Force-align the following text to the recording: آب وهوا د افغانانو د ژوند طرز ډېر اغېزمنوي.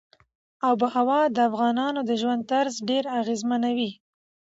آب 0.69 0.79
وهوا 0.83 1.21
د 1.35 1.37
افغانانو 1.49 1.99
د 2.09 2.11
ژوند 2.21 2.41
طرز 2.51 2.75
ډېر 2.89 3.03
اغېزمنوي. 3.19 3.91